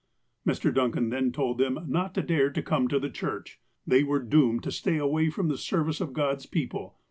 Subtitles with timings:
[0.47, 0.73] Mr.
[0.73, 3.59] Duncan then told them not to dare to come to the church.
[3.85, 6.97] They were doomed to stay away from the service of God's people.